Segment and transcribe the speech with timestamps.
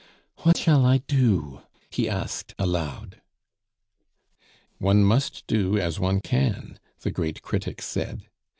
[0.37, 3.21] "What shall I do?" he asked aloud.
[4.79, 8.25] "One must do as one can," the great critic said.